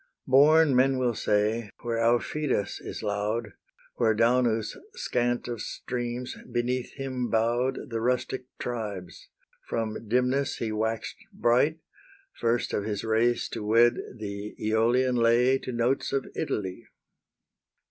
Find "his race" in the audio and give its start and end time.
12.83-13.47